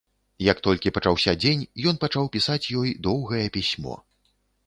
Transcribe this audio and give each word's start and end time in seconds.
Як 0.43 0.61
толькі 0.67 0.91
пачаўся 0.95 1.33
дзень, 1.43 1.61
ён 1.91 1.99
пачаў 2.03 2.25
пісаць 2.35 2.63
ёй 2.81 2.97
доўгае 3.09 3.43
пісьмо. 3.59 3.93